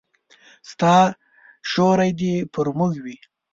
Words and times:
ستا 0.69 0.93
سیوری 1.69 2.11
دي 2.19 2.33
پر 2.53 2.67
موږ 2.79 2.93
وي 3.03 3.17